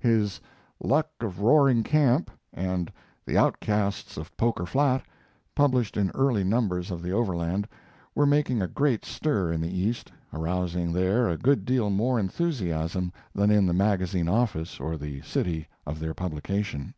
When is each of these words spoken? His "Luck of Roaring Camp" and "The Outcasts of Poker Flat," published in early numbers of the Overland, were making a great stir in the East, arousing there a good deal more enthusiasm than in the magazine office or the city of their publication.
His 0.00 0.40
"Luck 0.80 1.08
of 1.18 1.40
Roaring 1.40 1.82
Camp" 1.82 2.30
and 2.52 2.92
"The 3.26 3.36
Outcasts 3.36 4.16
of 4.16 4.30
Poker 4.36 4.64
Flat," 4.64 5.02
published 5.56 5.96
in 5.96 6.12
early 6.14 6.44
numbers 6.44 6.92
of 6.92 7.02
the 7.02 7.10
Overland, 7.10 7.66
were 8.14 8.24
making 8.24 8.62
a 8.62 8.68
great 8.68 9.04
stir 9.04 9.52
in 9.52 9.60
the 9.60 9.76
East, 9.76 10.12
arousing 10.32 10.92
there 10.92 11.28
a 11.28 11.36
good 11.36 11.64
deal 11.64 11.90
more 11.90 12.16
enthusiasm 12.20 13.12
than 13.34 13.50
in 13.50 13.66
the 13.66 13.74
magazine 13.74 14.28
office 14.28 14.78
or 14.78 14.96
the 14.96 15.20
city 15.22 15.66
of 15.84 15.98
their 15.98 16.14
publication. 16.14 16.94